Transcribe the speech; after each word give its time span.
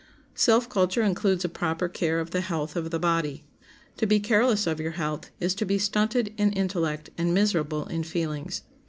Self 0.33 0.67
culture 0.67 1.03
includes 1.03 1.45
a 1.45 1.47
proper 1.47 1.87
care 1.87 2.19
of 2.19 2.31
the 2.31 2.41
health 2.41 2.75
of 2.75 2.89
the 2.89 2.97
body. 2.97 3.43
To 3.97 4.07
be 4.07 4.19
careless 4.19 4.65
of 4.65 4.79
your 4.79 4.93
health 4.93 5.29
is 5.39 5.53
to 5.53 5.63
be 5.63 5.77
stunted 5.77 6.33
in 6.39 6.51
intellect 6.53 7.11
and 7.19 7.35
miserable 7.35 7.85
in 7.85 8.01
feelings. 8.01 8.63